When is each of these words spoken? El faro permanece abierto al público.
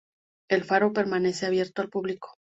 El 0.49 0.63
faro 0.63 0.93
permanece 0.93 1.45
abierto 1.45 1.83
al 1.83 1.89
público. 1.89 2.33